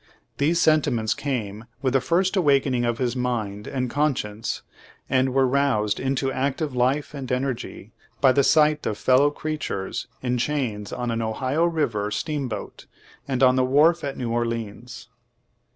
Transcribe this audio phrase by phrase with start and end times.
[0.39, 4.63] These senti ments came with the first awakening of his mind and con science,
[5.07, 10.39] and were roused into active life and energy by the sight of fellow creatures in
[10.39, 12.87] chains on an Ohio River steam boat,
[13.27, 15.07] and on the wharf at New Orleans."